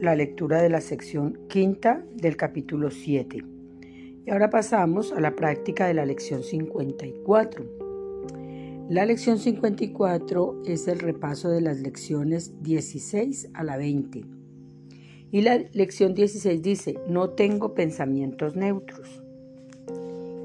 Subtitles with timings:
[0.00, 3.44] La lectura de la sección quinta del capítulo 7.
[4.24, 7.66] Y ahora pasamos a la práctica de la lección 54.
[8.88, 14.24] La lección 54 es el repaso de las lecciones 16 a la 20.
[15.32, 19.22] Y la lección 16 dice, no tengo pensamientos neutros.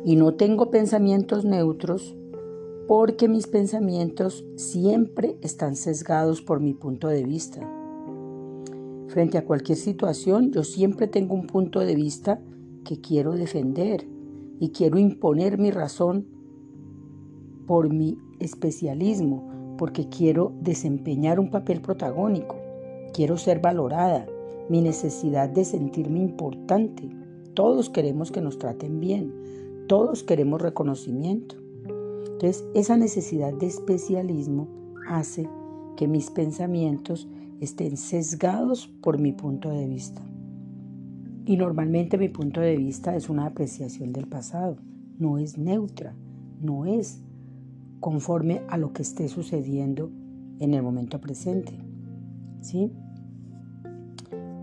[0.03, 2.17] Y no tengo pensamientos neutros
[2.89, 7.65] porque mis pensamientos siempre están sesgados por mi punto de vista.
[9.15, 12.41] Frente a cualquier situación, yo siempre tengo un punto de vista
[12.83, 14.05] que quiero defender
[14.59, 16.27] y quiero imponer mi razón
[17.65, 22.57] por mi especialismo, porque quiero desempeñar un papel protagónico,
[23.13, 24.25] quiero ser valorada,
[24.67, 27.09] mi necesidad de sentirme importante.
[27.53, 29.33] Todos queremos que nos traten bien,
[29.87, 31.55] todos queremos reconocimiento.
[32.33, 34.67] Entonces, esa necesidad de especialismo
[35.07, 35.47] hace
[35.95, 37.29] que mis pensamientos
[37.61, 40.21] estén sesgados por mi punto de vista.
[41.45, 44.77] Y normalmente mi punto de vista es una apreciación del pasado,
[45.19, 46.15] no es neutra,
[46.61, 47.21] no es
[47.99, 50.11] conforme a lo que esté sucediendo
[50.59, 51.73] en el momento presente.
[52.61, 52.91] ¿Sí?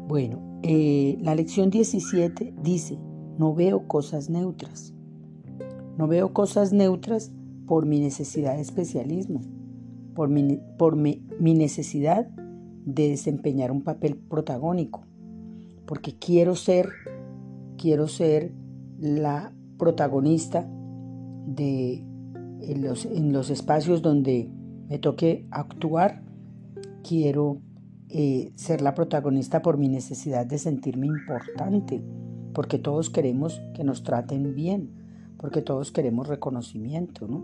[0.09, 2.99] Bueno, eh, la lección 17 dice,
[3.39, 4.93] no veo cosas neutras.
[5.97, 7.33] No veo cosas neutras
[7.67, 9.41] por mi necesidad de especialismo,
[10.15, 12.29] por mi, por mi, necesidad
[12.85, 15.05] de desempeñar un papel protagónico,
[15.87, 16.89] porque quiero ser,
[17.77, 18.53] quiero ser
[18.99, 20.69] la protagonista
[21.47, 22.05] de
[22.63, 24.49] en los, en los espacios donde
[24.89, 26.23] me toque actuar,
[27.03, 27.59] quiero
[28.09, 32.03] eh, ser la protagonista por mi necesidad de sentirme importante,
[32.53, 34.91] porque todos queremos que nos traten bien,
[35.39, 37.43] porque todos queremos reconocimiento, ¿no?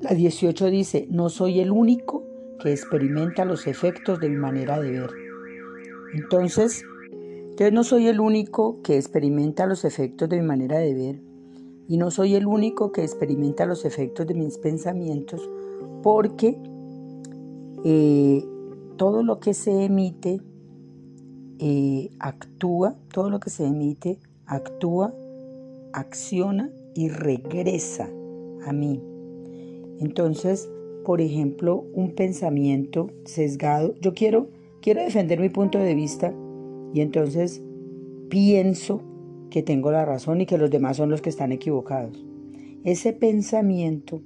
[0.00, 2.24] La 18 dice, no soy el único
[2.60, 5.10] que experimenta los efectos de mi manera de ver.
[6.14, 6.84] Entonces,
[7.56, 11.20] yo no soy el único que experimenta los efectos de mi manera de ver
[11.88, 15.48] y no soy el único que experimenta los efectos de mis pensamientos
[16.02, 16.58] porque
[17.84, 18.44] eh,
[18.96, 20.40] todo lo que se emite
[21.58, 25.14] eh, actúa, todo lo que se emite actúa,
[25.92, 28.08] acciona y regresa
[28.66, 29.00] a mí.
[30.00, 30.68] Entonces,
[31.04, 34.48] por ejemplo, un pensamiento sesgado, yo quiero,
[34.80, 36.34] quiero defender mi punto de vista
[36.94, 37.62] y entonces
[38.28, 39.02] pienso
[39.50, 42.24] que tengo la razón y que los demás son los que están equivocados.
[42.84, 44.22] Ese pensamiento,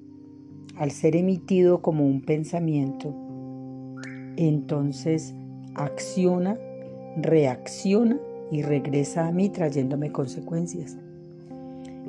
[0.77, 3.15] al ser emitido como un pensamiento,
[4.37, 5.35] entonces
[5.75, 6.59] acciona,
[7.17, 8.21] reacciona
[8.51, 10.97] y regresa a mí trayéndome consecuencias.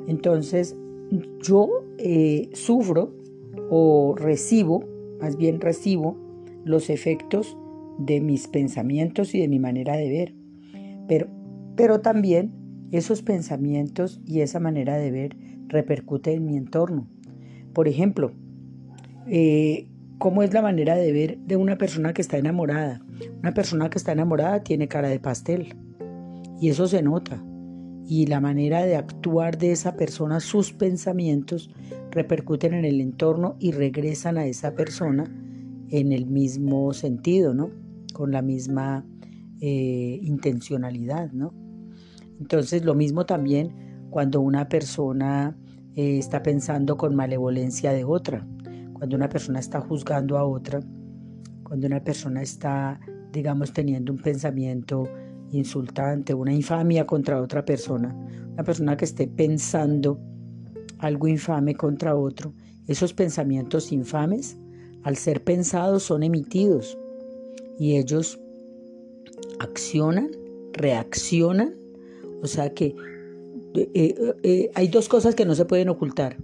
[0.06, 0.76] Entonces
[1.42, 1.68] yo
[1.98, 3.17] eh, sufro
[3.70, 4.84] o recibo,
[5.20, 6.16] más bien recibo,
[6.64, 7.56] los efectos
[7.98, 10.34] de mis pensamientos y de mi manera de ver.
[11.08, 11.28] Pero,
[11.76, 12.52] pero también
[12.90, 15.36] esos pensamientos y esa manera de ver
[15.68, 17.08] repercute en mi entorno.
[17.72, 18.32] Por ejemplo,
[19.26, 19.86] eh,
[20.18, 23.02] ¿cómo es la manera de ver de una persona que está enamorada?
[23.40, 25.76] Una persona que está enamorada tiene cara de pastel
[26.60, 27.42] y eso se nota.
[28.10, 31.70] Y la manera de actuar de esa persona, sus pensamientos,
[32.10, 35.24] repercuten en el entorno y regresan a esa persona
[35.90, 37.70] en el mismo sentido, ¿no?
[38.14, 39.04] Con la misma
[39.60, 41.52] eh, intencionalidad, ¿no?
[42.40, 45.54] Entonces lo mismo también cuando una persona
[45.94, 48.46] eh, está pensando con malevolencia de otra,
[48.94, 50.80] cuando una persona está juzgando a otra,
[51.62, 53.00] cuando una persona está,
[53.32, 55.04] digamos, teniendo un pensamiento
[55.52, 58.14] insultante, una infamia contra otra persona,
[58.52, 60.18] una persona que esté pensando
[60.98, 62.52] algo infame contra otro,
[62.86, 64.56] esos pensamientos infames,
[65.02, 66.98] al ser pensados, son emitidos
[67.78, 68.38] y ellos
[69.60, 70.30] accionan,
[70.72, 71.74] reaccionan,
[72.42, 72.94] o sea que
[73.74, 76.36] eh, eh, eh, hay dos cosas que no se pueden ocultar,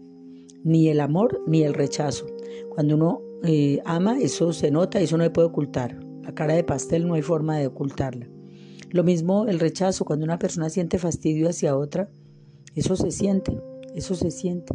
[0.62, 2.27] ni el amor ni el rechazo.
[2.71, 3.23] Cuando uno
[3.85, 5.99] ama, eso se nota, eso no se puede ocultar.
[6.23, 8.27] La cara de pastel no hay forma de ocultarla.
[8.94, 12.08] Lo mismo el rechazo, cuando una persona siente fastidio hacia otra,
[12.76, 13.61] eso se siente.
[13.93, 14.73] Eso se siente.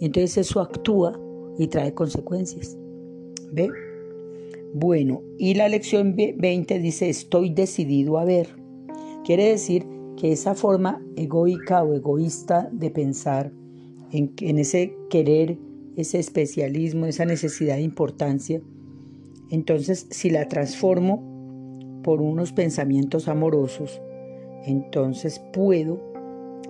[0.00, 1.20] Y entonces eso actúa
[1.58, 2.78] y trae consecuencias.
[3.52, 3.68] ¿Ve?
[4.72, 8.48] Bueno, y la lección 20 dice, estoy decidido a ver.
[9.22, 9.84] Quiere decir
[10.16, 13.52] que esa forma egoica o egoísta de pensar,
[14.12, 15.58] en, en ese querer,
[15.98, 18.62] ese especialismo, esa necesidad de importancia,
[19.50, 21.31] entonces si la transformo
[22.02, 24.00] por unos pensamientos amorosos,
[24.64, 26.12] entonces puedo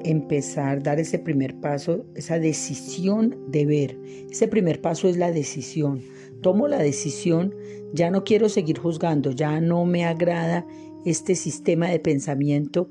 [0.04, 3.98] empezar, dar ese primer paso, esa decisión de ver.
[4.30, 6.00] Ese primer paso es la decisión.
[6.40, 7.54] tomo la decisión,
[7.92, 10.66] ya no quiero seguir juzgando, ya no me agrada
[11.04, 12.88] este sistema de pensamiento,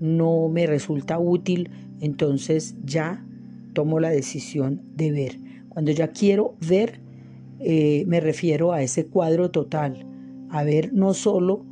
[0.00, 1.70] no me resulta útil,
[2.00, 3.22] entonces ya
[3.74, 5.38] tomo la decisión de ver.
[5.68, 7.00] Cuando ya quiero ver,
[7.60, 10.06] eh, me refiero a ese cuadro total,
[10.48, 11.66] a ver no solo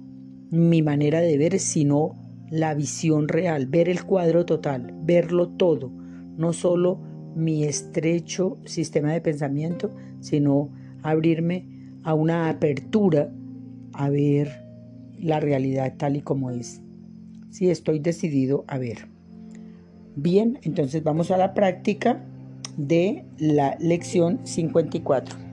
[0.52, 2.14] mi manera de ver, sino
[2.50, 5.90] la visión real, ver el cuadro total, verlo todo,
[6.37, 7.00] no solo
[7.34, 9.90] mi estrecho sistema de pensamiento,
[10.20, 10.69] sino
[11.02, 11.66] abrirme
[12.04, 13.32] a una apertura
[13.94, 14.66] a ver
[15.19, 16.82] la realidad tal y como es.
[17.48, 19.08] Si estoy decidido a ver.
[20.16, 22.22] Bien, entonces vamos a la práctica
[22.76, 25.51] de la lección 54.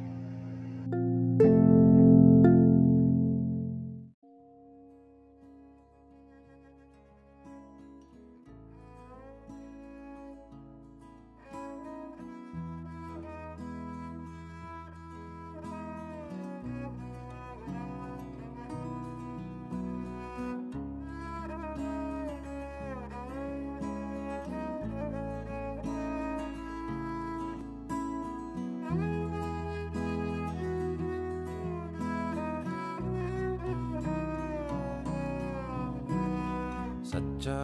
[37.10, 37.62] सच्चा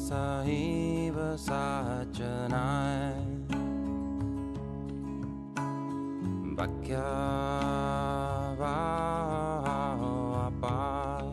[0.00, 3.00] साहिब साचनाय
[6.58, 7.08] बक्या
[10.42, 11.26] अपार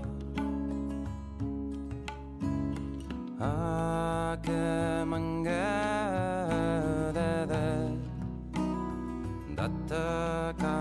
[3.49, 4.63] आके
[5.11, 5.61] मंगे
[9.59, 9.93] दत्त
[10.63, 10.75] का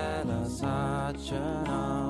[1.27, 2.04] चर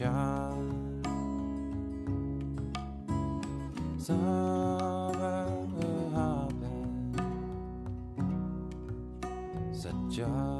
[0.00, 0.56] job.
[3.98, 5.12] Summer
[6.14, 6.88] harbor,
[9.72, 10.59] such a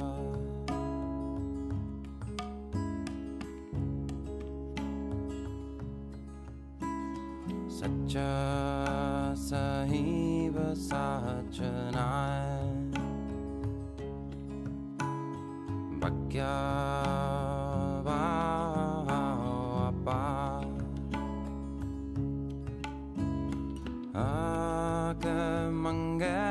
[26.21, 26.50] Yeah.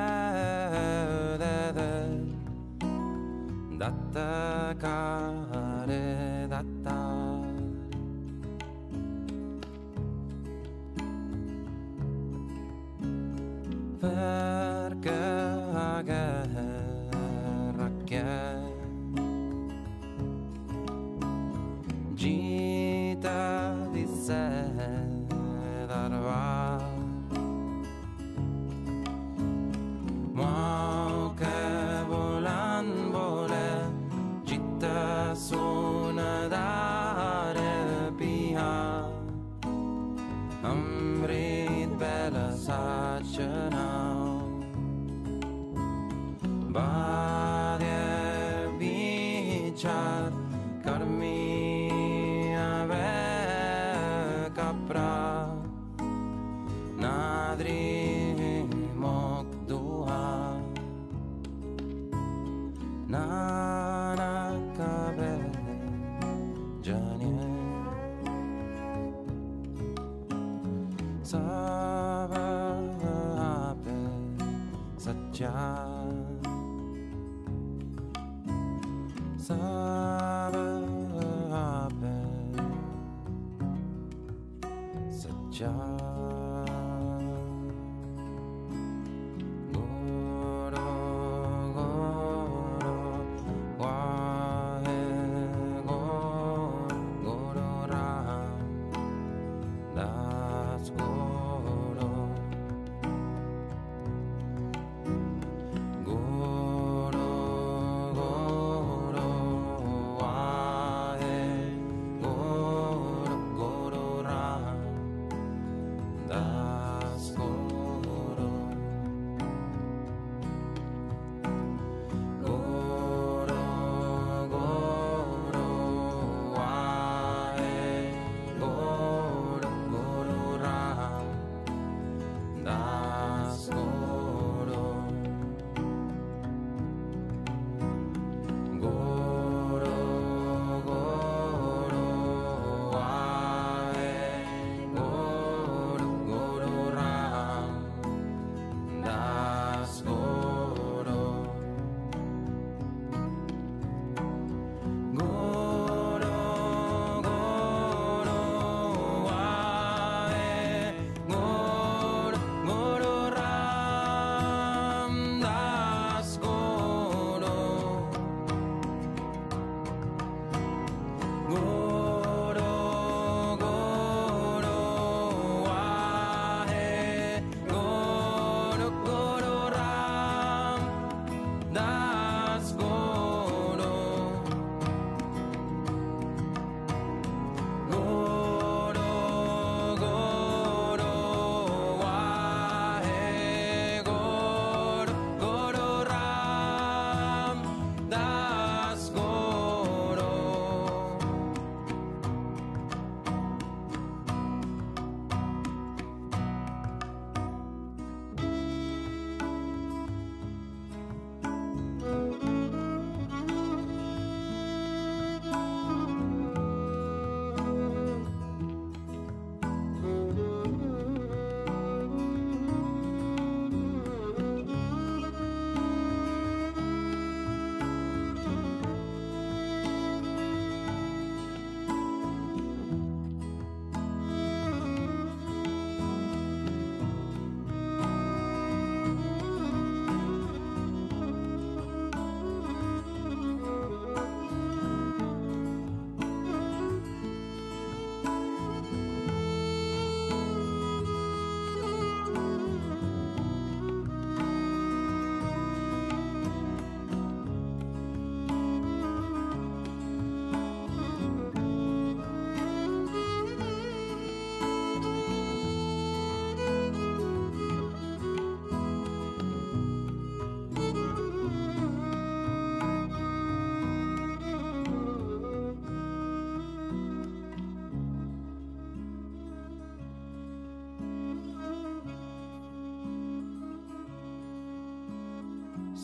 [75.41, 75.70] job.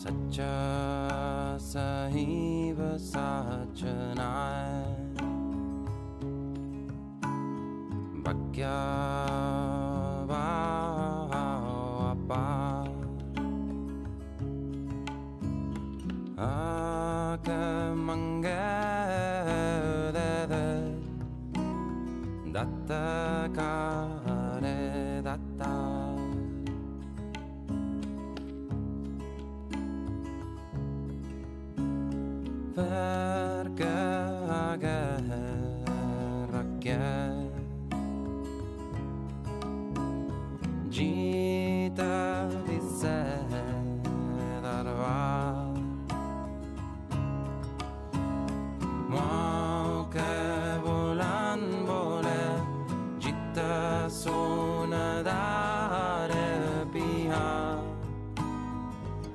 [0.07, 4.27] सच्चा सही व साचना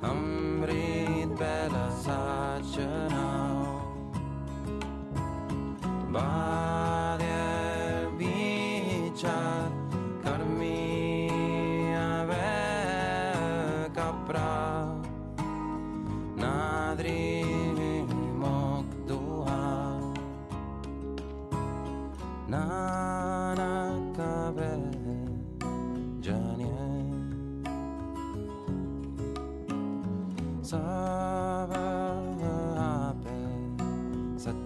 [0.03, 3.12] I'm read better such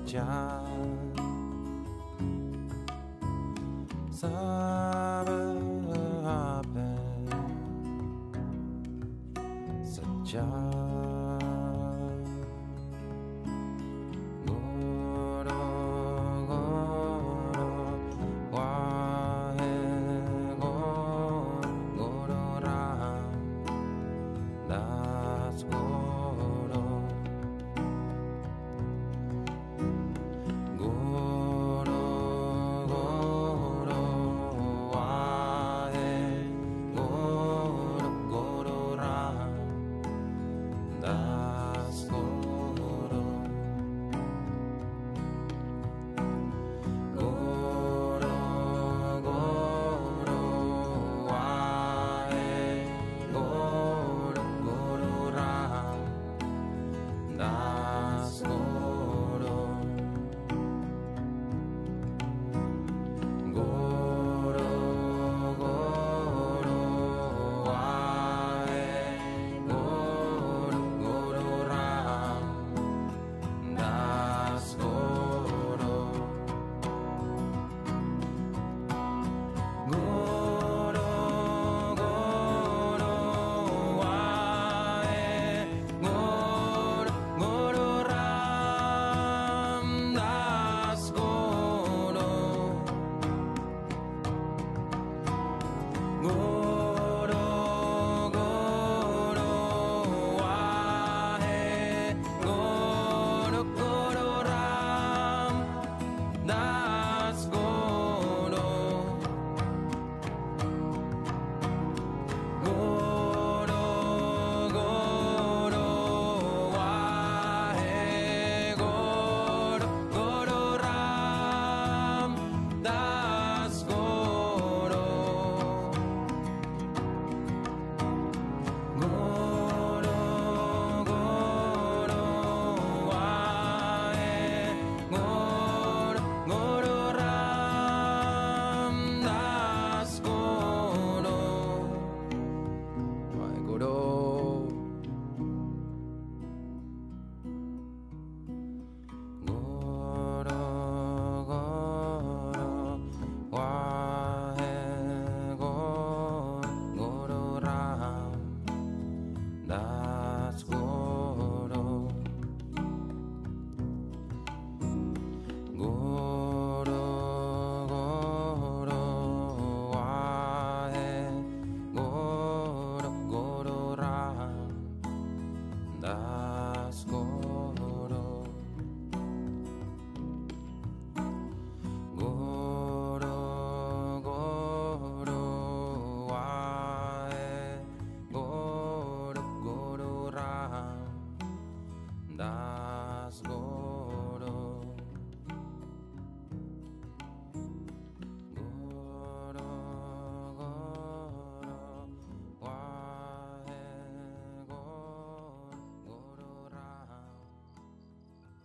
[0.05, 0.25] 家，
[4.11, 4.31] 三
[5.25, 5.46] 百。